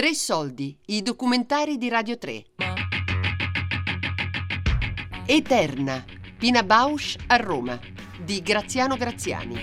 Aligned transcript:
Tre 0.00 0.14
soldi, 0.14 0.74
i 0.86 1.02
documentari 1.02 1.76
di 1.76 1.90
Radio 1.90 2.16
3. 2.16 2.44
Eterna, 5.26 6.02
Pina 6.38 6.62
Bausch 6.62 7.16
a 7.26 7.36
Roma, 7.36 7.78
di 8.24 8.40
Graziano 8.40 8.96
Graziani. 8.96 9.60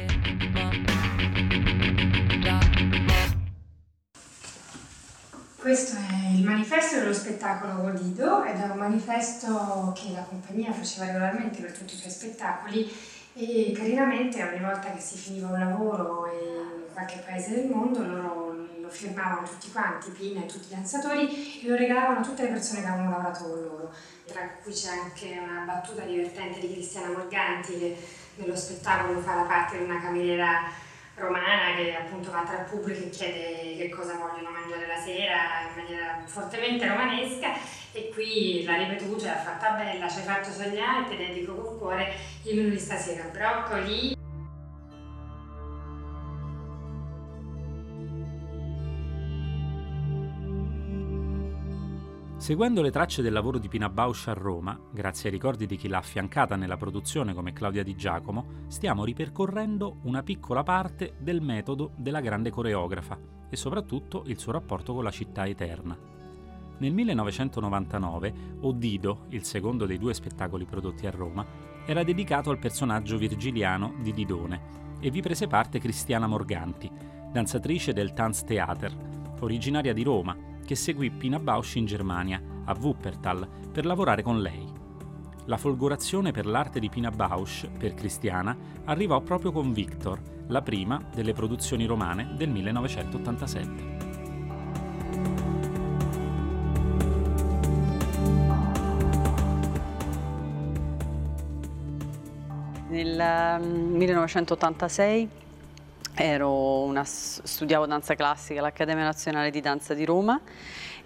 Questo 5.55 5.97
è 5.97 6.35
il 6.35 6.43
manifesto 6.43 6.99
dello 6.99 7.13
spettacolo 7.13 7.81
Godido 7.81 8.43
ed 8.43 8.59
è 8.59 8.69
un 8.69 8.77
manifesto 8.77 9.91
che 9.95 10.11
la 10.11 10.21
compagnia 10.21 10.71
faceva 10.71 11.07
regolarmente 11.07 11.61
per 11.61 11.75
tutti 11.75 11.95
i 11.95 11.97
suoi 11.97 12.11
spettacoli 12.11 12.87
e 13.33 13.73
carinamente 13.75 14.43
ogni 14.43 14.59
volta 14.59 14.91
che 14.91 14.99
si 14.99 15.17
finiva 15.17 15.47
un 15.47 15.57
lavoro 15.57 16.27
in 16.27 16.93
qualche 16.93 17.23
paese 17.25 17.55
del 17.55 17.69
mondo 17.71 18.03
loro 18.03 18.66
lo 18.87 18.93
firmavano 18.93 19.47
tutti 19.47 19.71
quanti, 19.71 20.09
Pina 20.11 20.41
e 20.41 20.45
tutti 20.45 20.71
i 20.71 20.75
danzatori 20.75 21.61
e 21.61 21.67
lo 21.67 21.75
regalavano 21.75 22.19
a 22.19 22.23
tutte 22.23 22.43
le 22.43 22.49
persone 22.49 22.81
che 22.81 22.87
avevano 22.87 23.11
lavorato 23.11 23.43
con 23.43 23.61
loro. 23.61 23.93
Tra 24.25 24.41
cui 24.63 24.73
c'è 24.73 24.89
anche 24.89 25.37
una 25.37 25.63
battuta 25.65 26.03
divertente 26.03 26.59
di 26.59 26.71
Cristiana 26.71 27.09
Morganti 27.09 27.77
che 27.77 27.97
nello 28.35 28.55
spettacolo 28.55 29.19
fa 29.19 29.35
la 29.35 29.41
parte 29.43 29.77
di 29.77 29.83
una 29.83 29.99
cameriera 29.99 30.85
romana 31.15 31.75
che 31.75 31.95
appunto 31.95 32.31
va 32.31 32.43
tra 32.43 32.59
il 32.59 32.65
pubblico 32.65 33.05
e 33.05 33.09
chiede 33.09 33.75
che 33.75 33.89
cosa 33.89 34.13
vogliono 34.13 34.51
mangiare 34.51 34.85
la 34.85 35.01
sera 35.01 35.67
in 35.67 35.81
maniera 35.81 36.21
fortemente 36.25 36.87
romanesca 36.87 37.53
e 37.91 38.11
qui 38.13 38.63
l'ha 38.63 38.77
ripetuto, 38.77 39.25
l'ha 39.25 39.37
fatta 39.37 39.71
bella, 39.71 40.07
ci 40.07 40.19
hai 40.19 40.23
fatto 40.23 40.51
sognare, 40.51 41.07
te 41.09 41.17
dedico 41.17 41.55
col 41.55 41.77
cuore 41.79 42.13
il 42.43 42.55
menù 42.55 42.69
di 42.69 42.79
stasera, 42.79 43.23
broccoli. 43.23 44.16
Seguendo 52.47 52.81
le 52.81 52.91
tracce 52.91 53.21
del 53.21 53.33
lavoro 53.33 53.57
di 53.57 53.67
Pina 53.67 53.89
Bausch 53.89 54.29
a 54.29 54.33
Roma, 54.33 54.79
grazie 54.93 55.27
ai 55.27 55.35
ricordi 55.35 55.65
di 55.65 55.75
chi 55.75 55.89
l'ha 55.89 55.97
affiancata 55.97 56.55
nella 56.55 56.77
produzione 56.77 57.33
come 57.33 57.51
Claudia 57.51 57.83
Di 57.83 57.93
Giacomo, 57.93 58.63
stiamo 58.67 59.03
ripercorrendo 59.03 59.97
una 60.03 60.23
piccola 60.23 60.63
parte 60.63 61.15
del 61.19 61.41
metodo 61.41 61.91
della 61.97 62.21
grande 62.21 62.49
coreografa 62.49 63.19
e 63.49 63.57
soprattutto 63.57 64.23
il 64.27 64.39
suo 64.39 64.53
rapporto 64.53 64.93
con 64.93 65.03
la 65.03 65.11
città 65.11 65.45
eterna. 65.45 65.97
Nel 66.77 66.93
1999, 66.93 68.33
Oddido, 68.61 69.25
il 69.31 69.43
secondo 69.43 69.85
dei 69.85 69.97
due 69.97 70.13
spettacoli 70.13 70.63
prodotti 70.63 71.05
a 71.05 71.11
Roma, 71.11 71.45
era 71.85 72.03
dedicato 72.03 72.49
al 72.49 72.59
personaggio 72.59 73.17
virgiliano 73.17 73.95
di 73.99 74.13
Didone 74.13 74.61
e 75.01 75.11
vi 75.11 75.21
prese 75.21 75.47
parte 75.47 75.79
Cristiana 75.79 76.27
Morganti, 76.27 76.89
danzatrice 77.29 77.91
del 77.91 78.13
Tanztheater, 78.13 79.35
originaria 79.41 79.91
di 79.91 80.03
Roma 80.03 80.46
che 80.67 80.75
seguì 80.75 81.09
Pina 81.11 81.39
Bausch 81.39 81.77
in 81.77 81.85
Germania, 81.85 82.41
a 82.65 82.75
Wuppertal, 82.77 83.47
per 83.71 83.85
lavorare 83.85 84.21
con 84.21 84.41
lei. 84.41 84.67
La 85.45 85.55
folgorazione 85.55 86.33
per 86.33 86.45
l'arte 86.45 86.81
di 86.81 86.89
Pina 86.89 87.09
Bausch, 87.09 87.69
per 87.69 87.93
Cristiana, 87.93 88.53
arrivò 88.83 89.21
proprio 89.21 89.53
con 89.53 89.71
Victor, 89.71 90.21
la 90.47 90.61
prima 90.61 91.01
delle 91.13 91.31
produzioni 91.31 91.85
romane 91.85 92.33
del 92.35 92.49
1987. 92.49 93.95
Nel 102.89 103.61
1986 103.61 105.23
mm, 105.23 105.46
una, 106.25 107.03
studiavo 107.03 107.85
danza 107.85 108.15
classica 108.15 108.59
all'Accademia 108.59 109.03
Nazionale 109.03 109.51
di 109.51 109.61
Danza 109.61 109.93
di 109.93 110.03
Roma 110.03 110.41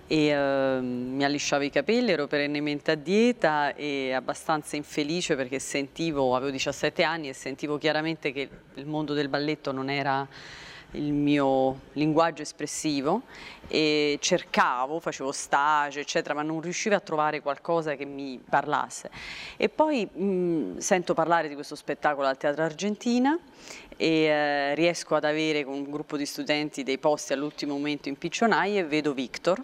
e 0.07 0.27
eh, 0.27 0.79
mi 0.81 1.23
allisciavo 1.23 1.63
i 1.63 1.69
capelli, 1.69 2.11
ero 2.11 2.27
perennemente 2.27 2.91
a 2.91 2.95
dieta 2.95 3.75
e 3.75 4.13
abbastanza 4.13 4.75
infelice 4.75 5.35
perché 5.35 5.59
sentivo, 5.59 6.35
avevo 6.35 6.51
17 6.51 7.03
anni 7.03 7.29
e 7.29 7.33
sentivo 7.33 7.77
chiaramente 7.77 8.31
che 8.31 8.49
il 8.75 8.85
mondo 8.85 9.13
del 9.13 9.27
balletto 9.27 9.71
non 9.71 9.89
era 9.89 10.27
il 10.91 11.13
mio 11.13 11.81
linguaggio 11.93 12.41
espressivo 12.41 13.23
e 13.67 14.17
cercavo, 14.19 14.99
facevo 14.99 15.31
stage 15.31 16.01
eccetera 16.01 16.33
ma 16.33 16.41
non 16.41 16.61
riuscivo 16.61 16.95
a 16.95 16.99
trovare 16.99 17.41
qualcosa 17.41 17.95
che 17.95 18.05
mi 18.05 18.41
parlasse. 18.47 19.09
E 19.57 19.69
poi 19.69 20.05
mh, 20.05 20.77
sento 20.77 21.13
parlare 21.13 21.47
di 21.47 21.55
questo 21.55 21.75
spettacolo 21.75 22.27
al 22.27 22.37
Teatro 22.37 22.63
Argentina 22.63 23.37
e 23.95 24.23
eh, 24.23 24.75
riesco 24.75 25.15
ad 25.15 25.23
avere 25.23 25.63
con 25.63 25.75
un 25.75 25.89
gruppo 25.89 26.17
di 26.17 26.25
studenti 26.25 26.83
dei 26.83 26.97
posti 26.97 27.33
all'ultimo 27.33 27.73
momento 27.73 28.09
in 28.09 28.17
piccionai 28.17 28.77
e 28.77 28.83
vedo 28.83 29.13
Victor 29.13 29.61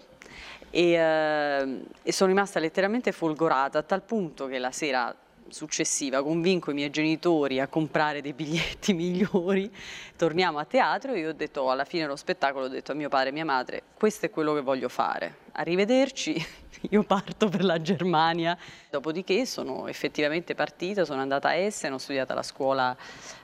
e, 0.70 0.92
eh, 0.92 1.80
e 2.02 2.12
sono 2.12 2.30
rimasta 2.30 2.60
letteralmente 2.60 3.12
folgorata 3.12 3.78
a 3.78 3.82
tal 3.82 4.02
punto 4.02 4.46
che 4.46 4.58
la 4.58 4.70
sera 4.70 5.14
successiva 5.50 6.22
convinco 6.22 6.70
i 6.70 6.74
miei 6.74 6.90
genitori 6.90 7.60
a 7.60 7.68
comprare 7.68 8.20
dei 8.20 8.32
biglietti 8.32 8.92
migliori, 8.94 9.70
torniamo 10.16 10.58
a 10.58 10.64
teatro 10.64 11.12
e 11.12 11.20
io 11.20 11.28
ho 11.30 11.32
detto 11.32 11.70
alla 11.70 11.84
fine 11.84 12.02
dello 12.02 12.16
spettacolo, 12.16 12.66
ho 12.66 12.68
detto 12.68 12.92
a 12.92 12.94
mio 12.94 13.08
padre 13.08 13.30
e 13.30 13.32
mia 13.32 13.44
madre, 13.44 13.82
questo 13.94 14.26
è 14.26 14.30
quello 14.30 14.54
che 14.54 14.60
voglio 14.60 14.88
fare, 14.88 15.36
arrivederci, 15.52 16.46
io 16.90 17.02
parto 17.02 17.48
per 17.48 17.64
la 17.64 17.80
Germania. 17.80 18.56
Dopodiché 18.90 19.44
sono 19.44 19.86
effettivamente 19.88 20.54
partita, 20.54 21.04
sono 21.04 21.20
andata 21.20 21.48
a 21.48 21.54
Essen, 21.54 21.92
ho 21.92 21.98
studiato 21.98 22.32
alla 22.32 22.42
scuola, 22.42 22.96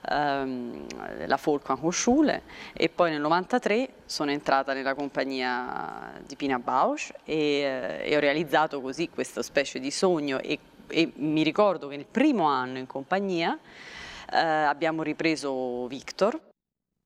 ehm, 0.08 0.86
la 1.26 1.38
Volkwang 1.42 1.82
Hochschule 1.82 2.42
e 2.72 2.88
poi 2.88 3.10
nel 3.10 3.20
93 3.20 3.88
sono 4.06 4.30
entrata 4.30 4.72
nella 4.72 4.94
compagnia 4.94 6.12
di 6.24 6.36
Pina 6.36 6.58
Bausch 6.58 7.12
e, 7.24 7.34
eh, 7.34 8.10
e 8.10 8.16
ho 8.16 8.20
realizzato 8.20 8.80
così 8.80 9.10
questa 9.10 9.42
specie 9.42 9.80
di 9.80 9.90
sogno 9.90 10.38
e 10.38 10.58
e 10.88 11.12
mi 11.16 11.42
ricordo 11.42 11.88
che 11.88 11.96
nel 11.96 12.06
primo 12.10 12.44
anno 12.44 12.78
in 12.78 12.86
compagnia 12.86 13.58
eh, 14.32 14.36
abbiamo 14.36 15.02
ripreso 15.02 15.86
Victor. 15.86 16.40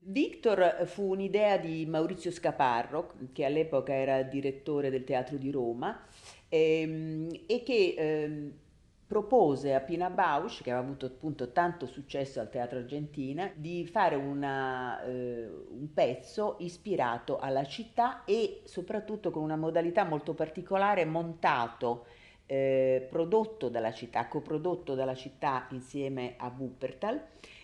Victor 0.01 0.85
fu 0.85 1.11
un'idea 1.11 1.57
di 1.57 1.85
Maurizio 1.85 2.31
Scaparro, 2.31 3.13
che 3.33 3.45
all'epoca 3.45 3.93
era 3.93 4.23
direttore 4.23 4.89
del 4.89 5.03
Teatro 5.03 5.37
di 5.37 5.51
Roma, 5.51 6.01
ehm, 6.47 7.27
e 7.45 7.63
che 7.63 7.95
ehm, 7.97 8.53
propose 9.05 9.73
a 9.73 9.79
Pina 9.79 10.09
Bausch, 10.09 10.61
che 10.61 10.71
aveva 10.71 10.85
avuto 10.85 11.07
appunto 11.07 11.51
tanto 11.51 11.85
successo 11.87 12.39
al 12.39 12.49
Teatro 12.49 12.77
Argentina, 12.77 13.51
di 13.55 13.85
fare 13.87 14.15
una, 14.15 15.01
eh, 15.03 15.47
un 15.47 15.91
pezzo 15.93 16.57
ispirato 16.59 17.39
alla 17.39 17.65
città 17.65 18.23
e 18.23 18.61
soprattutto 18.65 19.31
con 19.31 19.41
una 19.41 19.57
modalità 19.57 20.03
molto 20.03 20.33
particolare 20.35 21.05
montato 21.05 22.05
eh, 22.51 23.05
prodotto 23.07 23.69
dalla 23.69 23.91
città, 23.91 24.27
coprodotto 24.27 24.95
dalla 24.95 25.13
città 25.13 25.67
insieme 25.69 26.33
a 26.37 26.51
Wuppertal. 26.57 27.21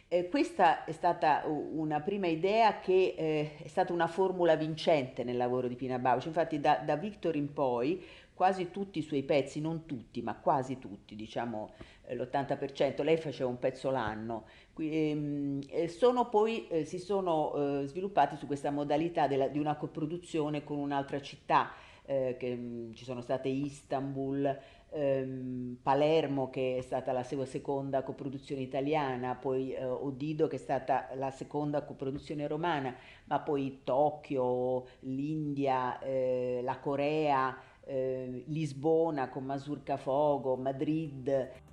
Eh, 0.08 0.30
questa 0.30 0.86
è 0.86 0.92
stata 0.92 1.42
una 1.48 2.02
prima 2.02 2.28
idea 2.28 2.80
che 2.80 3.16
eh, 3.18 3.58
è 3.64 3.68
stata 3.68 3.92
una 3.92 4.06
formula 4.06 4.56
vincente 4.56 5.24
nel 5.24 5.38
lavoro 5.38 5.68
di 5.68 5.76
Pina 5.76 5.98
Bausch, 5.98 6.28
infatti 6.28 6.60
da, 6.60 6.76
da, 6.86 6.98
Victor 6.98 7.36
in 7.36 7.52
poi 7.52 8.06
quasi 8.36 8.70
tutti 8.70 9.00
i 9.00 9.02
suoi 9.02 9.24
pezzi, 9.24 9.60
non 9.60 9.88
tutti, 9.88 10.22
ma 10.22 10.36
quasi 10.36 10.78
tutti, 10.78 11.16
diciamo 11.16 11.72
eh, 12.06 12.16
l'80%, 12.16 13.02
lei 13.02 13.18
faceva 13.18 13.50
un 13.50 13.58
pezzo 13.58 13.90
l'anno, 13.90 14.46
ehm, 14.78 15.62
sono 15.88 16.30
poi, 16.30 16.68
eh, 16.68 16.86
si 16.86 17.00
sono 17.00 17.82
eh, 17.82 17.88
sviluppati 17.88 18.36
su 18.36 18.46
questa 18.46 18.70
modalità 18.70 19.26
della, 19.26 19.48
di 19.48 19.58
una 19.58 19.78
coproduzione 19.78 20.64
con 20.64 20.78
un'altra 20.78 21.20
città, 21.20 21.72
eh, 22.06 22.36
che 22.40 22.56
mm, 22.56 22.94
ci 22.94 23.04
sono 23.04 23.22
state 23.22 23.50
Istanbul, 23.50 24.58
ehm, 24.92 25.78
Palermo 25.82 26.50
che 26.50 26.78
è 26.78 26.82
stata 26.82 27.12
la 27.12 27.24
sua 27.24 27.46
seconda 27.46 28.04
coproduzione 28.04 28.62
italiana, 28.62 29.36
poi 29.36 29.74
eh, 29.74 29.84
Odido 29.86 30.48
che 30.48 30.56
è 30.56 30.60
stata 30.60 31.10
la 31.16 31.32
seconda 31.32 31.84
coproduzione 31.84 32.48
romana, 32.48 32.96
ma 33.26 33.40
poi 33.40 33.82
Tokyo, 33.84 34.86
l'India, 35.02 36.00
eh, 36.00 36.62
la 36.64 36.80
Corea, 36.80 37.58
eh, 37.84 38.44
Lisbona 38.48 39.30
con 39.30 39.44
Masurca 39.44 39.98
Fogo, 39.98 40.56
Madrid. 40.56 41.64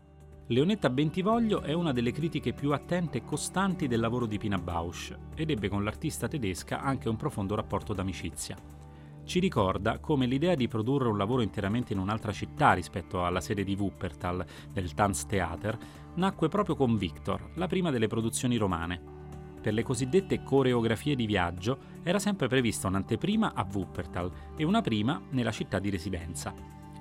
Leonetta 0.49 0.91
Bentivoglio 0.91 1.62
è 1.62 1.73
una 1.73 1.93
delle 1.93 2.11
critiche 2.11 2.53
più 2.53 2.73
attente 2.73 3.19
e 3.19 3.25
costanti 3.25 3.87
del 3.87 4.01
lavoro 4.01 4.27
di 4.27 4.39
Pina 4.39 4.59
Bausch 4.59 5.17
ed 5.35 5.51
ebbe 5.51 5.69
con 5.69 5.85
l'artista 5.85 6.29
tedesca 6.29 6.81
anche 6.81 7.09
un 7.09 7.17
profondo 7.17 7.55
rapporto 7.55 7.95
d'amicizia 7.95 8.83
ci 9.25 9.39
ricorda 9.39 9.99
come 9.99 10.27
l'idea 10.27 10.55
di 10.55 10.69
produrre 10.69 11.09
un 11.09 11.17
lavoro 11.17 11.43
interamente 11.43 11.93
in 11.93 11.99
un'altra 11.99 12.33
città 12.33 12.73
rispetto 12.73 13.25
alla 13.25 13.41
sede 13.41 13.65
di 13.65 13.75
Wuppertal 13.75 14.45
del 14.73 14.95
Tanztheater 14.95 15.79
nacque 16.15 16.49
proprio 16.49 16.75
con 16.75 16.97
Victor, 16.97 17.51
la 17.55 17.67
prima 17.67 17.91
delle 17.91 18.09
produzioni 18.09 18.57
romane. 18.57 19.21
Per 19.63 19.73
le 19.73 19.83
cosiddette 19.83 20.43
coreografie 20.43 21.15
di 21.15 21.25
viaggio 21.25 21.79
era 22.03 22.19
sempre 22.19 22.49
prevista 22.49 22.89
un'anteprima 22.89 23.55
a 23.55 23.67
Wuppertal 23.73 24.31
e 24.57 24.65
una 24.65 24.81
prima 24.81 25.23
nella 25.31 25.53
città 25.53 25.79
di 25.79 25.89
residenza. 25.89 26.53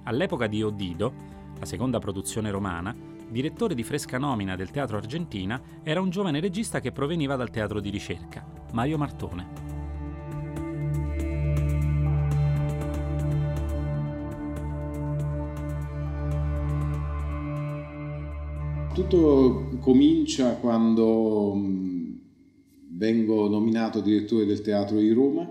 All'epoca 0.03 0.47
di 0.47 0.61
Oddido, 0.61 1.13
la 1.59 1.65
seconda 1.65 1.99
produzione 1.99 2.51
romana, 2.51 2.95
direttore 3.27 3.73
di 3.73 3.83
fresca 3.83 4.17
nomina 4.17 4.55
del 4.55 4.71
Teatro 4.71 4.97
Argentina 4.97 5.59
era 5.83 6.01
un 6.01 6.09
giovane 6.09 6.39
regista 6.39 6.79
che 6.79 6.91
proveniva 6.91 7.35
dal 7.35 7.49
teatro 7.49 7.79
di 7.79 7.89
ricerca, 7.89 8.45
Mario 8.73 8.97
Martone. 8.97 9.60
Tutto 19.01 19.77
comincia 19.79 20.55
quando 20.55 21.53
mm, 21.55 22.13
vengo 22.89 23.47
nominato 23.47 24.01
direttore 24.01 24.45
del 24.45 24.61
Teatro 24.61 24.99
di 24.99 25.11
Roma, 25.11 25.49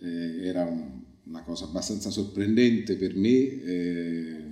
eh, 0.00 0.46
era 0.46 0.64
un, 0.64 1.00
una 1.24 1.42
cosa 1.42 1.64
abbastanza 1.64 2.10
sorprendente 2.10 2.96
per 2.96 3.16
me, 3.16 3.30
eh, 3.30 4.44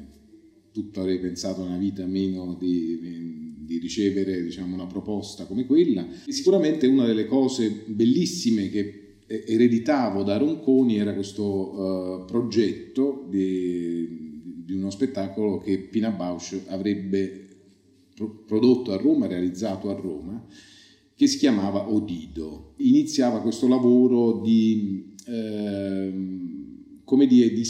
tutto 0.72 1.00
avrei 1.00 1.18
pensato 1.20 1.62
una 1.62 1.78
vita 1.78 2.04
meno 2.04 2.54
di, 2.58 3.54
di 3.60 3.78
ricevere 3.78 4.42
diciamo, 4.42 4.74
una 4.74 4.86
proposta 4.86 5.44
come 5.46 5.64
quella. 5.64 6.06
E 6.26 6.32
sicuramente 6.32 6.86
una 6.86 7.06
delle 7.06 7.26
cose 7.26 7.84
bellissime 7.86 8.68
che 8.68 9.02
ereditavo 9.26 10.22
da 10.22 10.36
Ronconi 10.36 10.98
era 10.98 11.14
questo 11.14 11.42
uh, 11.44 12.24
progetto 12.26 13.26
di, 13.28 14.62
di, 14.64 14.72
uno 14.74 14.90
spettacolo 14.90 15.58
che 15.58 15.78
Pina 15.78 16.10
Bausch 16.10 16.60
avrebbe 16.66 17.45
prodotto 18.46 18.92
a 18.92 18.96
Roma, 18.96 19.26
realizzato 19.26 19.90
a 19.90 19.94
Roma, 19.94 20.46
che 21.14 21.26
si 21.26 21.38
chiamava 21.38 21.90
Odido. 21.90 22.74
Iniziava 22.78 23.40
questo 23.40 23.68
lavoro 23.68 24.40
di, 24.40 25.14
eh, 25.26 26.14
come 27.04 27.26
dire, 27.26 27.50
di, 27.50 27.64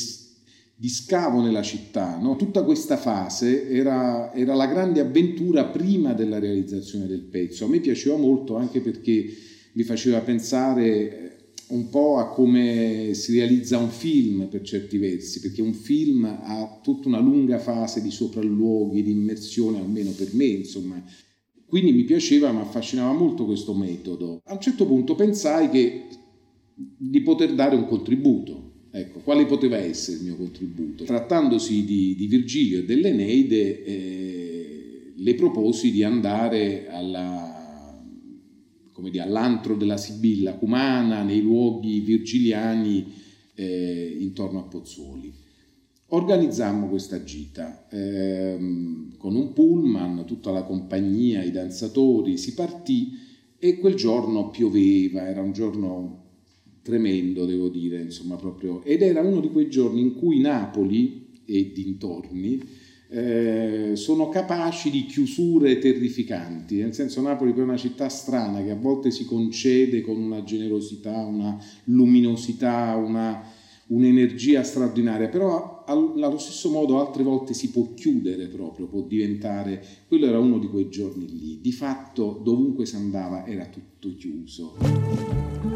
di, 0.75 0.89
scavo 0.89 1.41
nella 1.41 1.63
città. 1.63 2.19
No? 2.19 2.37
Tutta 2.37 2.63
questa 2.63 2.97
fase 2.97 3.69
era, 3.69 4.33
era 4.35 4.55
la 4.55 4.67
grande 4.67 5.01
avventura 5.01 5.67
prima 5.67 6.13
della 6.13 6.39
realizzazione 6.39 7.07
del 7.07 7.23
pezzo. 7.23 7.65
A 7.65 7.69
me 7.69 7.81
piaceva 7.81 8.17
molto 8.17 8.57
anche 8.57 8.81
perché 8.81 9.27
mi 9.73 9.83
faceva 9.83 10.21
pensare 10.21 11.36
un 11.69 11.89
po' 11.89 12.19
a 12.19 12.29
come 12.29 13.11
si 13.15 13.33
realizza 13.33 13.79
un 13.79 13.89
film 13.89 14.49
per 14.49 14.63
certi 14.63 14.99
versi, 14.99 15.41
perché 15.41 15.63
un 15.63 15.75
film 15.75 16.25
ha 16.25 16.81
tutta 16.83 17.09
una 17.09 17.19
lunga 17.19 17.59
fase 17.59 18.01
di 18.03 18.11
sopralluoghi, 18.11 19.03
di 19.03 19.11
immersione, 19.11 19.79
almeno 19.79 20.11
per 20.13 20.33
me, 20.35 20.45
insomma. 20.45 21.03
Quindi 21.67 21.93
mi 21.93 22.05
piaceva, 22.05 22.53
mi 22.53 22.61
affascinava 22.61 23.13
molto 23.13 23.45
questo 23.45 23.75
metodo. 23.75 24.41
A 24.45 24.53
un 24.53 24.61
certo 24.61 24.87
punto 24.87 25.17
pensai 25.17 25.69
che 25.69 26.05
di 26.75 27.21
poter 27.23 27.55
dare 27.55 27.75
un 27.75 27.87
contributo. 27.87 28.65
Ecco, 28.93 29.19
quale 29.21 29.45
poteva 29.45 29.77
essere 29.77 30.19
il 30.19 30.23
mio 30.23 30.37
contributo? 30.37 31.05
Trattandosi 31.05 31.85
di, 31.85 32.15
di 32.15 32.27
Virgilio 32.29 32.79
e 32.79 32.85
dell'Eneide, 32.85 33.85
eh, 33.85 35.13
le 35.17 35.35
proposi 35.35 35.91
di 35.91 36.03
andare 36.03 36.89
alla 36.89 37.56
come 38.97 39.11
dire, 39.11 39.25
all'antro 39.25 39.77
della 39.77 39.99
Sibilla 39.99 40.55
cumana, 40.55 41.23
nei 41.23 41.43
luoghi 41.43 42.01
virgiliani 42.01 43.05
eh, 43.55 44.17
intorno 44.19 44.61
a 44.61 44.63
Pozzuoli. 44.63 45.31
Organizzammo 46.09 46.89
questa 46.89 47.23
gita 47.23 47.89
ehm, 47.91 49.19
con 49.19 49.37
un 49.37 49.53
pullman, 49.53 50.25
tutta 50.25 50.51
la 50.51 50.63
compagnia, 50.63 51.43
i 51.43 51.51
danzatori, 51.51 52.39
si 52.39 52.55
partì 52.55 53.19
e 53.59 53.77
quel 53.77 53.97
giorno 53.97 54.49
pioveva, 54.49 55.29
era 55.29 55.43
un 55.43 55.53
giorno 55.53 56.25
tremendo, 56.81 57.45
devo 57.45 57.69
dire, 57.69 58.01
insomma, 58.01 58.37
proprio, 58.37 58.83
ed 58.83 59.03
era 59.03 59.21
uno 59.21 59.41
di 59.41 59.51
quei 59.51 59.69
giorni 59.69 60.01
in 60.01 60.15
cui 60.15 60.41
Napoli 60.41 61.43
e 61.45 61.71
dintorni 61.71 62.63
eh, 63.09 63.93
sono 63.95 64.29
capaci 64.29 64.91
di 64.91 65.07
chiusure 65.07 65.79
terrificanti, 65.79 66.77
nel 66.77 66.95
senso 66.95 67.21
Napoli 67.21 67.53
è 67.53 67.61
una 67.61 67.77
città 67.77 68.09
strana 68.09 68.63
che 68.63 68.71
a 68.71 68.77
volte 68.77 69.11
si 69.11 69.25
concede 69.25 70.01
con 70.01 70.17
una 70.17 70.43
generosità, 70.43 71.25
una 71.25 71.57
luminosità, 71.85 72.97
una, 72.97 73.43
un'energia 73.89 74.63
straordinaria, 74.63 75.29
però 75.29 75.85
allo 75.87 76.39
stesso 76.39 76.71
modo 76.71 76.99
altre 77.01 77.23
volte 77.23 77.55
si 77.55 77.71
può 77.71 77.95
chiudere 77.95 78.49
proprio, 78.49 78.89
può 78.89 79.03
diventare, 79.03 79.85
quello 80.09 80.27
era 80.27 80.39
uno 80.39 80.59
di 80.59 80.67
quei 80.67 80.89
giorni 80.89 81.29
lì, 81.29 81.61
di 81.61 81.73
fatto 81.73 82.41
dovunque 82.43 82.87
si 82.87 82.97
andava 82.97 83.47
era 83.47 83.67
tutto 83.67 84.13
chiuso. 84.17 85.76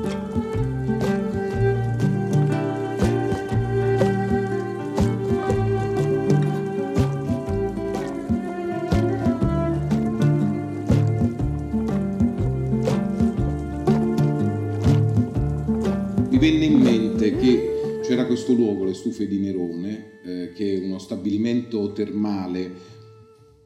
Stufe 19.00 19.26
di 19.26 19.38
Nerone, 19.38 20.20
eh, 20.24 20.52
che 20.54 20.74
è 20.74 20.84
uno 20.84 20.98
stabilimento 20.98 21.92
termale 21.92 22.98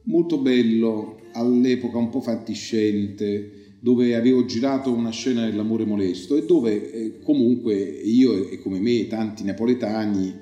molto 0.05 0.39
bello, 0.39 1.19
all'epoca 1.33 1.99
un 1.99 2.09
po' 2.09 2.21
fantiscente, 2.21 3.79
dove 3.81 4.15
avevo 4.15 4.45
girato 4.45 4.93
una 4.93 5.11
scena 5.11 5.45
dell'amore 5.45 5.85
molesto 5.85 6.37
e 6.37 6.45
dove 6.47 6.93
eh, 6.93 7.19
comunque 7.21 7.75
io 7.75 8.49
e 8.49 8.59
come 8.61 8.79
me 8.79 9.07
tanti 9.09 9.45
napoletani 9.45 10.33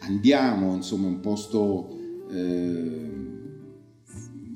andiamo, 0.00 0.74
insomma 0.74 1.06
un 1.06 1.20
posto 1.20 1.98
eh, 2.32 3.08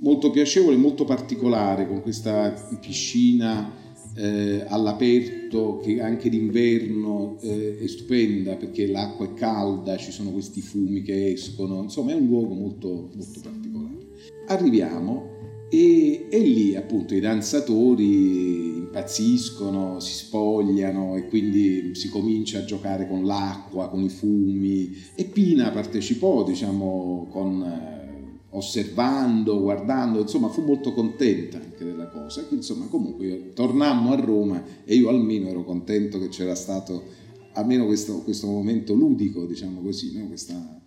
molto 0.01 0.31
piacevole, 0.31 0.77
molto 0.77 1.05
particolare, 1.05 1.87
con 1.87 2.01
questa 2.01 2.51
piscina 2.81 3.71
eh, 4.17 4.65
all'aperto 4.67 5.44
che 5.83 6.01
anche 6.01 6.29
d'inverno 6.29 7.39
eh, 7.41 7.79
è 7.79 7.87
stupenda 7.87 8.57
perché 8.57 8.87
l'acqua 8.87 9.27
è 9.27 9.35
calda, 9.35 9.97
ci 9.97 10.11
sono 10.11 10.31
questi 10.31 10.61
fumi 10.61 11.03
che 11.03 11.33
escono, 11.33 11.83
insomma 11.83 12.13
è 12.13 12.15
un 12.15 12.27
luogo 12.27 12.55
molto, 12.55 13.11
molto 13.15 13.41
particolare. 13.41 14.07
Arriviamo 14.49 15.33
e, 15.71 16.27
e 16.31 16.39
lì 16.39 16.77
appunto 16.77 17.15
i 17.15 17.21
danzatori 17.21 18.77
impazziscono, 18.79 20.01
si 20.01 20.13
spogliano 20.15 21.17
e 21.17 21.27
quindi 21.29 21.95
si 21.95 22.09
comincia 22.09 22.59
a 22.59 22.65
giocare 22.65 23.09
con 23.09 23.25
l'acqua, 23.25 23.89
con 23.89 24.03
i 24.03 24.09
fumi. 24.09 24.93
E 25.15 25.25
Pina 25.25 25.71
partecipò 25.71 26.45
diciamo 26.45 27.29
con 27.31 28.03
osservando, 28.55 29.61
guardando, 29.61 30.21
insomma 30.21 30.49
fu 30.49 30.63
molto 30.63 30.93
contenta 30.93 31.61
anche 31.61 31.85
della 31.85 32.09
cosa. 32.09 32.45
Quindi, 32.45 32.67
insomma, 32.67 32.87
comunque 32.87 33.53
tornammo 33.53 34.13
a 34.13 34.17
Roma 34.17 34.63
e 34.85 34.95
io 34.95 35.09
almeno 35.09 35.49
ero 35.49 35.65
contento 35.65 36.19
che 36.19 36.29
c'era 36.29 36.55
stato 36.55 37.23
almeno 37.53 37.85
questo, 37.87 38.23
questo 38.23 38.47
momento 38.47 38.95
ludico, 38.95 39.47
diciamo 39.47 39.81
così, 39.81 40.17
no? 40.17 40.27
Questa... 40.29 40.83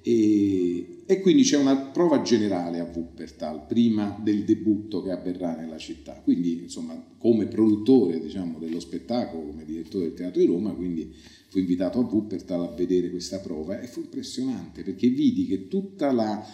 E, 0.00 1.02
e, 1.06 1.20
quindi 1.20 1.42
c'è 1.42 1.58
una 1.58 1.76
prova 1.76 2.22
generale 2.22 2.78
a 2.78 2.90
Wuppertal 2.92 3.66
prima 3.66 4.18
del 4.22 4.44
debutto 4.44 5.02
che 5.02 5.10
avverrà 5.10 5.54
nella 5.54 5.76
città. 5.76 6.20
Quindi, 6.22 6.62
insomma, 6.62 7.00
come 7.18 7.46
produttore 7.46 8.20
diciamo, 8.20 8.58
dello 8.58 8.80
spettacolo, 8.80 9.46
come 9.46 9.64
direttore 9.64 10.04
del 10.06 10.14
Teatro 10.14 10.40
di 10.40 10.46
Roma, 10.46 10.72
quindi 10.72 11.14
fu 11.48 11.58
invitato 11.58 11.98
a 11.98 12.02
Wuppertal 12.02 12.62
a 12.62 12.74
vedere 12.74 13.10
questa 13.10 13.38
prova 13.38 13.80
e 13.80 13.86
fu 13.86 14.00
impressionante 14.00 14.82
perché 14.82 15.08
vidi 15.08 15.46
che 15.46 15.66
tutta 15.66 16.12
la 16.12 16.44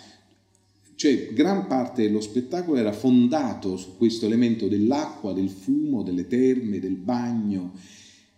cioè, 0.96 1.32
gran 1.32 1.66
parte 1.66 2.02
dello 2.02 2.20
spettacolo 2.20 2.78
era 2.78 2.92
fondato 2.92 3.76
su 3.76 3.96
questo 3.96 4.26
elemento 4.26 4.68
dell'acqua, 4.68 5.32
del 5.32 5.48
fumo, 5.48 6.02
delle 6.02 6.26
terme, 6.26 6.78
del 6.78 6.96
bagno 6.96 7.72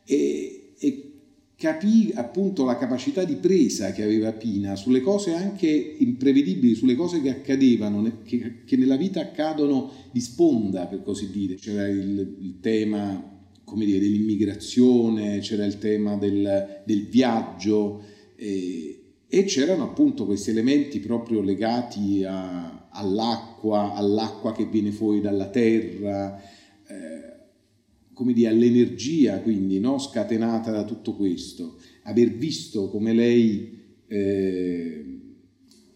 e, 0.04 0.72
e 0.78 1.10
capì 1.56 2.12
appunto 2.14 2.64
la 2.64 2.76
capacità 2.76 3.24
di 3.24 3.36
presa 3.36 3.92
che 3.92 4.02
aveva 4.02 4.32
Pina 4.32 4.76
sulle 4.76 5.00
cose 5.00 5.32
anche 5.32 5.66
imprevedibili, 5.66 6.74
sulle 6.74 6.94
cose 6.94 7.22
che 7.22 7.30
accadevano, 7.30 8.20
che, 8.24 8.64
che 8.64 8.76
nella 8.76 8.96
vita 8.96 9.20
accadono 9.20 9.90
di 10.12 10.20
sponda, 10.20 10.86
per 10.86 11.02
così 11.02 11.30
dire. 11.30 11.54
C'era 11.54 11.88
il, 11.88 12.36
il 12.40 12.60
tema 12.60 13.34
dire, 13.74 13.98
dell'immigrazione, 13.98 15.38
c'era 15.40 15.64
il 15.64 15.78
tema 15.78 16.16
del, 16.16 16.82
del 16.84 17.06
viaggio. 17.06 18.02
Eh, 18.36 18.95
e 19.28 19.44
c'erano 19.44 19.84
appunto 19.84 20.24
questi 20.24 20.50
elementi 20.50 21.00
proprio 21.00 21.40
legati 21.40 22.24
a, 22.24 22.88
all'acqua, 22.90 23.94
all'acqua 23.94 24.52
che 24.52 24.66
viene 24.66 24.92
fuori 24.92 25.20
dalla 25.20 25.48
terra, 25.48 26.40
eh, 26.40 27.34
come 28.12 28.32
dire, 28.32 28.48
all'energia 28.48 29.40
quindi 29.40 29.80
no? 29.80 29.98
scatenata 29.98 30.70
da 30.70 30.84
tutto 30.84 31.14
questo. 31.14 31.78
Aver 32.04 32.30
visto 32.30 32.88
come 32.88 33.12
lei 33.12 33.76
eh, 34.06 35.20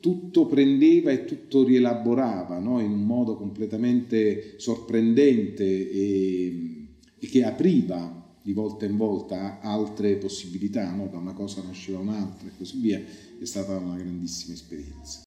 tutto 0.01 0.47
prendeva 0.47 1.13
e 1.13 1.25
tutto 1.25 1.63
rielaborava 1.63 2.59
no? 2.59 2.81
in 2.81 2.91
un 2.91 3.07
modo 3.07 3.37
completamente 3.37 4.55
sorprendente 4.57 5.65
e, 5.65 6.87
e 7.17 7.27
che 7.29 7.45
apriva 7.45 8.20
di 8.43 8.53
volta 8.53 8.87
in 8.87 8.97
volta 8.97 9.61
altre 9.61 10.17
possibilità, 10.17 10.91
no? 10.91 11.07
da 11.09 11.19
una 11.19 11.33
cosa 11.33 11.63
nasceva 11.63 11.99
un'altra 11.99 12.49
e 12.49 12.53
così 12.57 12.81
via, 12.81 12.99
è 12.99 13.45
stata 13.45 13.77
una 13.77 13.97
grandissima 13.97 14.55
esperienza. 14.55 15.23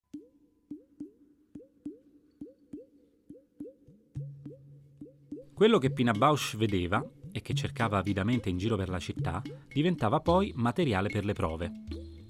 Quello 5.53 5.77
che 5.77 5.91
Pina 5.91 6.11
Bausch 6.11 6.57
vedeva 6.57 7.07
e 7.31 7.41
che 7.41 7.53
cercava 7.53 7.97
avidamente 7.97 8.49
in 8.49 8.57
giro 8.57 8.75
per 8.75 8.89
la 8.89 8.99
città 8.99 9.41
diventava 9.71 10.19
poi 10.19 10.51
materiale 10.55 11.09
per 11.09 11.25
le 11.25 11.33
prove. 11.33 11.71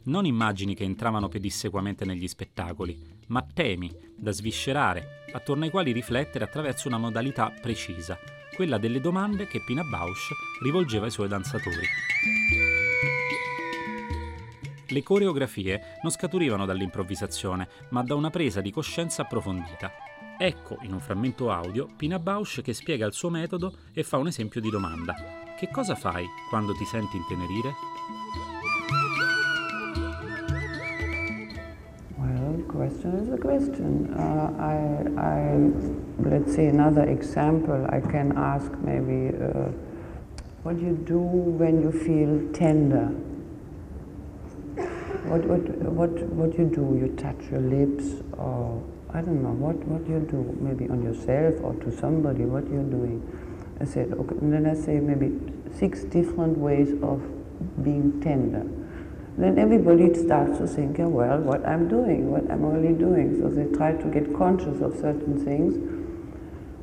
Non 0.05 0.25
immagini 0.25 0.75
che 0.75 0.83
entravano 0.83 1.29
pedissequamente 1.29 2.03
negli 2.03 2.27
spettacoli, 2.27 2.99
ma 3.27 3.41
temi, 3.41 3.89
da 4.17 4.31
sviscerare, 4.31 5.23
attorno 5.31 5.63
ai 5.63 5.69
quali 5.69 5.93
riflettere 5.93 6.43
attraverso 6.43 6.89
una 6.89 6.97
modalità 6.97 7.49
precisa, 7.49 8.19
quella 8.53 8.77
delle 8.77 8.99
domande 8.99 9.47
che 9.47 9.61
Pina 9.65 9.83
Bausch 9.83 10.31
rivolgeva 10.61 11.05
ai 11.05 11.11
suoi 11.11 11.27
danzatori. 11.27 11.85
Le 14.87 15.03
coreografie 15.03 15.97
non 16.03 16.11
scaturivano 16.11 16.65
dall'improvvisazione, 16.65 17.67
ma 17.89 18.03
da 18.03 18.15
una 18.15 18.29
presa 18.29 18.61
di 18.61 18.71
coscienza 18.71 19.23
approfondita. 19.23 19.91
Ecco, 20.37 20.77
in 20.81 20.93
un 20.93 20.99
frammento 20.99 21.51
audio, 21.51 21.87
Pina 21.95 22.19
Bausch 22.19 22.61
che 22.61 22.73
spiega 22.73 23.05
il 23.05 23.13
suo 23.13 23.29
metodo 23.29 23.75
e 23.93 24.03
fa 24.03 24.17
un 24.17 24.27
esempio 24.27 24.61
di 24.61 24.69
domanda. 24.69 25.15
Che 25.57 25.69
cosa 25.71 25.95
fai 25.95 26.25
quando 26.49 26.73
ti 26.73 26.85
senti 26.85 27.17
intenerire? 27.17 27.73
Question 32.73 33.13
is 33.19 33.29
a 33.31 33.37
question. 33.37 34.13
Uh, 34.17 34.49
I, 34.57 35.21
I, 35.21 36.27
let's 36.27 36.55
see 36.55 36.65
another 36.65 37.03
example. 37.03 37.85
I 37.89 37.99
can 38.01 38.35
ask 38.35 38.71
maybe, 38.79 39.35
uh, 39.37 39.69
what 40.63 40.79
do 40.79 40.85
you 40.85 40.97
do 41.05 41.19
when 41.19 41.83
you 41.83 41.91
feel 41.91 42.51
tender? 42.51 43.05
What, 45.29 45.45
what, 45.45 45.61
what, 45.93 46.09
what 46.33 46.57
you 46.57 46.65
do? 46.65 46.97
You 46.99 47.13
touch 47.15 47.51
your 47.51 47.61
lips 47.61 48.23
or 48.37 48.81
I 49.13 49.21
don't 49.21 49.43
know, 49.43 49.53
what, 49.53 49.75
what 49.85 50.09
you 50.09 50.19
do? 50.19 50.57
Maybe 50.59 50.89
on 50.89 51.03
yourself 51.03 51.53
or 51.61 51.75
to 51.85 51.95
somebody, 51.95 52.45
what 52.45 52.67
you're 52.69 52.81
doing. 52.81 53.21
I 53.79 53.85
said, 53.85 54.13
okay, 54.13 54.35
and 54.41 54.51
then 54.51 54.65
I 54.65 54.73
say 54.73 54.99
maybe 54.99 55.39
six 55.77 56.03
different 56.05 56.57
ways 56.57 56.89
of 57.03 57.21
being 57.83 58.19
tender. 58.21 58.65
Then 59.37 59.57
everybody 59.57 60.13
starts 60.13 60.59
to 60.59 60.67
think, 60.67 60.99
yeah, 60.99 61.05
well, 61.05 61.39
what 61.39 61.65
I'm 61.67 61.87
doing, 61.87 62.29
what 62.31 62.49
I'm 62.51 62.63
really 62.63 62.93
doing. 62.93 63.39
So 63.41 63.49
they 63.49 63.65
try 63.75 63.93
to 63.93 64.07
get 64.09 64.35
conscious 64.35 64.79
of 64.81 64.93
certain 64.95 65.43
things, 65.43 65.73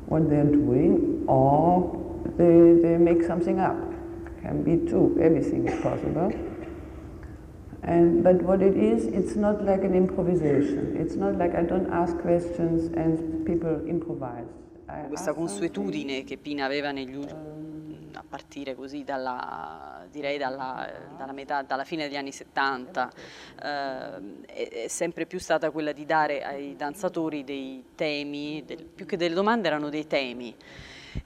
what 0.07 0.29
they're 0.29 0.43
doing, 0.43 1.23
or 1.27 1.97
they, 2.37 2.81
they 2.81 2.97
make 2.97 3.23
something 3.23 3.59
up. 3.59 3.77
Can 4.41 4.63
be 4.63 4.89
true, 4.89 5.17
everything 5.21 5.67
is 5.67 5.81
possible. 5.81 6.31
And, 7.83 8.23
but 8.23 8.41
what 8.43 8.61
it 8.61 8.75
is, 8.75 9.05
it's 9.05 9.35
not 9.35 9.63
like 9.63 9.83
an 9.83 9.95
improvisation. 9.95 10.97
It's 10.97 11.15
not 11.15 11.37
like 11.37 11.55
I 11.55 11.63
don't 11.63 11.89
ask 11.91 12.17
questions 12.19 12.91
and 12.95 13.45
people 13.45 13.87
improvise. 13.87 14.47
Questa 15.07 15.33
consuetudine 15.33 16.23
che 16.25 16.37
Pina 16.37 16.65
aveva 16.65 16.91
negli 16.91 17.15
ultimi, 17.15 17.39
uh, 17.39 17.60
a 18.19 18.23
partire 18.27 18.75
così 18.75 19.03
dalla, 19.03 20.05
direi 20.09 20.37
dalla, 20.37 20.89
dalla, 21.17 21.31
metà, 21.31 21.61
dalla 21.61 21.83
fine 21.83 22.07
degli 22.07 22.17
anni 22.17 22.31
70, 22.31 23.11
eh, 23.61 24.83
è, 24.83 24.87
sempre 24.87 25.25
più 25.25 25.39
stata 25.39 25.71
quella 25.71 25.91
di 25.91 26.05
dare 26.05 26.43
ai 26.43 26.75
danzatori 26.75 27.43
dei 27.43 27.83
temi, 27.95 28.63
del, 28.65 28.83
più 28.83 29.05
che 29.05 29.17
delle 29.17 29.35
domande 29.35 29.67
erano 29.67 29.89
dei 29.89 30.07
temi. 30.07 30.55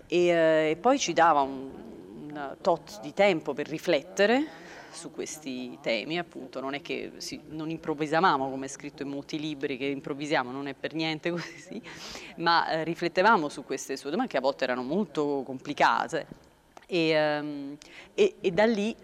E, 0.07 0.25
eh, 0.27 0.69
e 0.71 0.77
poi 0.77 0.97
ci 0.97 1.13
dava 1.13 1.41
un, 1.41 1.71
un 2.29 2.57
tot 2.61 3.01
di 3.01 3.13
tempo 3.13 3.53
per 3.53 3.67
riflettere 3.67 4.63
su 4.95 5.11
questi 5.11 5.77
temi, 5.81 6.17
appunto, 6.17 6.59
non 6.59 6.73
è 6.73 6.81
che 6.81 7.11
sì, 7.17 7.39
non 7.49 7.69
improvvisavamo 7.69 8.49
come 8.49 8.65
è 8.65 8.69
scritto 8.69 9.03
in 9.03 9.09
molti 9.09 9.39
libri 9.39 9.77
che 9.77 9.85
improvvisiamo, 9.85 10.51
non 10.51 10.67
è 10.67 10.73
per 10.73 10.93
niente 10.93 11.29
così, 11.31 11.81
ma 12.37 12.67
eh, 12.69 12.83
riflettevamo 12.83 13.49
su 13.49 13.63
queste 13.63 13.97
sue 13.97 14.09
domande 14.09 14.31
che 14.31 14.37
a 14.37 14.41
volte 14.41 14.63
erano 14.63 14.83
molto 14.83 15.43
complicate 15.45 16.44
e, 16.87 17.39
um, 17.39 17.77
e, 18.13 18.35
e 18.39 18.51
da 18.51 18.65
lì 18.65 18.95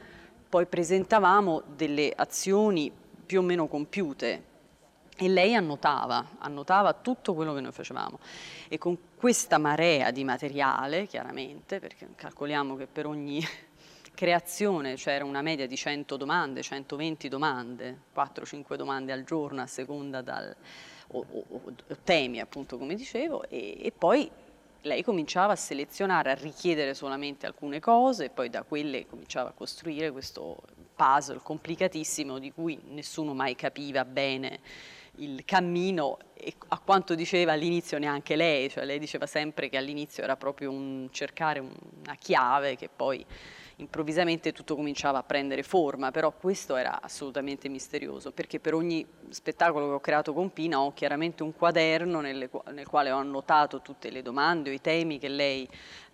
poi 0.49 0.65
presentavamo 0.65 1.63
delle 1.75 2.11
azioni 2.15 2.91
più 3.25 3.39
o 3.39 3.41
meno 3.41 3.67
compiute. 3.67 4.49
E 5.15 5.29
lei 5.29 5.53
annotava, 5.55 6.31
annotava 6.39 6.93
tutto 6.93 7.33
quello 7.33 7.53
che 7.53 7.61
noi 7.61 7.71
facevamo. 7.71 8.19
E 8.67 8.77
con 8.77 8.97
questa 9.15 9.57
marea 9.57 10.11
di 10.11 10.23
materiale, 10.23 11.05
chiaramente, 11.05 11.79
perché 11.79 12.09
calcoliamo 12.15 12.75
che 12.75 12.87
per 12.87 13.05
ogni 13.05 13.41
creazione 14.13 14.95
c'era 14.95 15.23
una 15.23 15.41
media 15.41 15.67
di 15.67 15.75
100 15.77 16.17
domande, 16.17 16.61
120 16.61 17.29
domande, 17.29 17.99
4-5 18.15 18.75
domande 18.75 19.11
al 19.11 19.23
giorno 19.23 19.61
a 19.61 19.67
seconda 19.67 20.21
dal, 20.21 20.53
o, 21.07 21.25
o, 21.29 21.45
o, 21.49 21.73
temi 22.03 22.39
appunto 22.39 22.77
come 22.77 22.95
dicevo 22.95 23.43
e, 23.47 23.77
e 23.79 23.91
poi 23.91 24.29
lei 24.81 25.03
cominciava 25.03 25.53
a 25.53 25.55
selezionare, 25.55 26.31
a 26.31 26.35
richiedere 26.35 26.93
solamente 26.93 27.45
alcune 27.45 27.79
cose 27.79 28.25
e 28.25 28.29
poi 28.29 28.49
da 28.49 28.63
quelle 28.63 29.05
cominciava 29.05 29.49
a 29.49 29.53
costruire 29.53 30.11
questo 30.11 30.61
puzzle 30.95 31.39
complicatissimo 31.41 32.39
di 32.39 32.51
cui 32.51 32.79
nessuno 32.89 33.33
mai 33.33 33.55
capiva 33.55 34.05
bene 34.05 34.59
il 35.15 35.43
cammino 35.45 36.17
e 36.33 36.53
a 36.69 36.79
quanto 36.79 37.15
diceva 37.15 37.51
all'inizio 37.51 37.97
neanche 37.97 38.35
lei, 38.35 38.69
cioè 38.69 38.85
lei 38.85 38.97
diceva 38.97 39.25
sempre 39.25 39.69
che 39.69 39.77
all'inizio 39.77 40.23
era 40.23 40.37
proprio 40.37 40.71
un 40.71 41.09
cercare 41.11 41.59
una 41.59 42.15
chiave 42.17 42.75
che 42.75 42.89
poi 42.93 43.25
improvvisamente 43.77 44.51
tutto 44.51 44.75
cominciava 44.75 45.19
a 45.19 45.23
prendere 45.23 45.63
forma, 45.63 46.11
però 46.11 46.31
questo 46.31 46.75
era 46.75 47.01
assolutamente 47.01 47.69
misterioso, 47.69 48.31
perché 48.31 48.59
per 48.59 48.73
ogni 48.73 49.05
spettacolo 49.29 49.87
che 49.87 49.93
ho 49.93 49.99
creato 49.99 50.33
con 50.33 50.51
Pina 50.51 50.79
ho 50.79 50.93
chiaramente 50.93 51.43
un 51.43 51.53
quaderno 51.53 52.21
nel, 52.21 52.49
nel 52.71 52.87
quale 52.87 53.11
ho 53.11 53.17
annotato 53.17 53.81
tutte 53.81 54.09
le 54.09 54.21
domande 54.21 54.69
o 54.69 54.73
i 54.73 54.81
temi 54.81 55.19
che 55.19 55.29
lei 55.29 55.67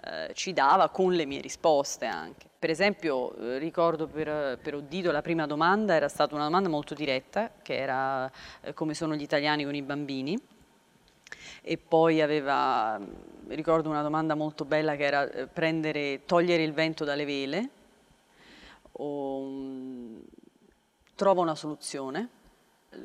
eh, 0.03 0.31
ci 0.33 0.53
dava 0.53 0.89
con 0.89 1.13
le 1.13 1.25
mie 1.25 1.41
risposte 1.41 2.05
anche. 2.05 2.47
Per 2.57 2.69
esempio 2.69 3.35
eh, 3.35 3.57
ricordo 3.57 4.07
per, 4.07 4.57
per 4.61 4.75
Oddido 4.75 5.11
la 5.11 5.21
prima 5.21 5.45
domanda 5.45 5.93
era 5.93 6.07
stata 6.07 6.35
una 6.35 6.45
domanda 6.45 6.69
molto 6.69 6.93
diretta, 6.93 7.51
che 7.61 7.75
era 7.77 8.31
eh, 8.61 8.73
come 8.73 8.93
sono 8.93 9.15
gli 9.15 9.21
italiani 9.21 9.63
con 9.63 9.75
i 9.75 9.81
bambini, 9.81 10.55
e 11.61 11.77
poi 11.77 12.21
aveva 12.21 12.99
ricordo 13.47 13.89
una 13.89 14.01
domanda 14.01 14.35
molto 14.35 14.65
bella 14.65 14.95
che 14.95 15.03
era 15.03 15.29
eh, 15.29 15.47
prendere, 15.47 16.21
togliere 16.25 16.63
il 16.63 16.73
vento 16.73 17.03
dalle 17.03 17.25
vele, 17.25 17.69
o, 18.93 19.39
um, 19.39 20.21
trova 21.15 21.41
una 21.41 21.55
soluzione. 21.55 22.29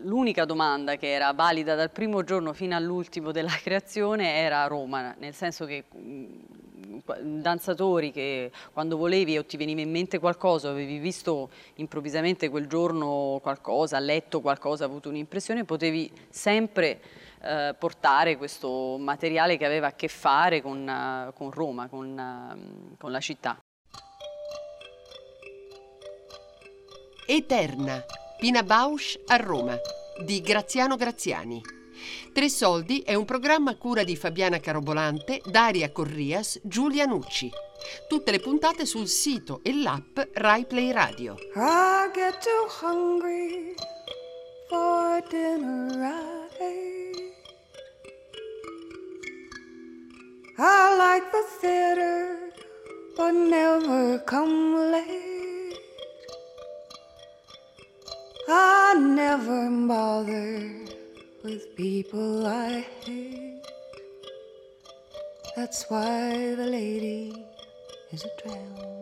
L'unica 0.02 0.44
domanda 0.44 0.96
che 0.96 1.10
era 1.10 1.32
valida 1.32 1.74
dal 1.74 1.90
primo 1.90 2.22
giorno 2.22 2.52
fino 2.52 2.76
all'ultimo 2.76 3.32
della 3.32 3.56
creazione 3.62 4.36
era 4.36 4.66
Roma, 4.66 5.14
nel 5.18 5.34
senso 5.34 5.64
che 5.64 5.84
mm, 5.94 6.40
danzatori 7.20 8.12
che 8.12 8.50
quando 8.72 8.96
volevi 8.96 9.38
o 9.38 9.44
ti 9.44 9.56
veniva 9.56 9.80
in 9.80 9.90
mente 9.90 10.18
qualcosa, 10.18 10.70
avevi 10.70 10.98
visto 10.98 11.50
improvvisamente 11.74 12.48
quel 12.48 12.66
giorno 12.66 13.38
qualcosa, 13.42 13.98
letto 13.98 14.40
qualcosa, 14.40 14.84
avuto 14.84 15.08
un'impressione, 15.08 15.64
potevi 15.64 16.10
sempre 16.28 17.00
eh, 17.42 17.74
portare 17.76 18.36
questo 18.36 18.96
materiale 18.98 19.56
che 19.56 19.64
aveva 19.64 19.88
a 19.88 19.92
che 19.94 20.08
fare 20.08 20.62
con, 20.62 20.86
uh, 20.86 21.32
con 21.32 21.50
Roma, 21.50 21.88
con, 21.88 22.16
uh, 22.16 22.96
con 22.96 23.10
la 23.10 23.20
città. 23.20 23.58
Eterna, 27.26 28.04
Pina 28.38 28.62
Bausch 28.62 29.18
a 29.26 29.36
Roma, 29.36 29.76
di 30.24 30.40
Graziano 30.40 30.96
Graziani. 30.96 31.60
Tre 32.32 32.48
Soldi 32.48 33.00
è 33.00 33.14
un 33.14 33.24
programma 33.24 33.72
a 33.72 33.76
cura 33.76 34.04
di 34.04 34.16
Fabiana 34.16 34.58
Carobolante, 34.58 35.40
Daria 35.44 35.90
Corrias, 35.92 36.60
Giulia 36.62 37.04
Nucci. 37.06 37.50
Tutte 38.08 38.30
le 38.30 38.38
puntate 38.38 38.86
sul 38.86 39.08
sito 39.08 39.60
e 39.62 39.74
l'app 39.74 40.18
Rai 40.34 40.64
Play 40.66 40.92
Radio. 40.92 41.34
I 41.56 42.10
get 42.12 42.38
too 42.38 42.86
hungry 42.86 43.74
for 44.68 45.22
dinner. 45.28 46.41
Theater, 51.62 52.36
but 53.16 53.30
never 53.30 54.18
come 54.18 54.90
late. 54.90 55.78
I 58.48 58.94
never 58.98 59.70
bother 59.86 60.72
with 61.44 61.76
people 61.76 62.46
I 62.46 62.84
hate. 63.04 63.64
That's 65.54 65.84
why 65.88 66.56
the 66.56 66.66
lady 66.66 67.46
is 68.10 68.24
a 68.24 68.32
tramp. 68.42 69.01